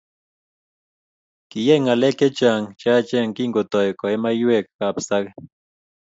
[1.49, 5.31] Kiyai ngalek chechang cheyachen kingotoy koee manywek kab Sake